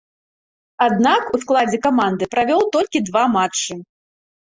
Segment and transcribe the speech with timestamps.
[0.85, 3.83] Аднак, у складзе каманды правёў толькі два матчы.